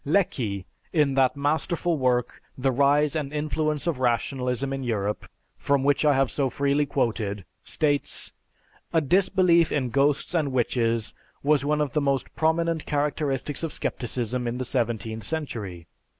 [0.03, 5.27] Lecky, in that masterful work, "The Rise and Influence of Rationalism in Europe,"
[5.59, 8.33] from which I have so freely quoted, states,
[8.93, 14.47] "A disbelief in ghosts and witches was one of the most prominent characteristics of Scepticism
[14.47, 15.85] in the seventeenth century.